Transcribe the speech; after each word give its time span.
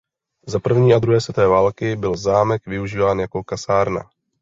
Za 0.47 0.59
první 0.59 0.93
a 0.93 0.99
druhé 0.99 1.21
světové 1.21 1.47
války 1.47 1.95
byl 1.95 2.17
zámek 2.17 2.65
využíván 2.67 3.19
jako 3.19 3.43
kasárna. 3.43 4.09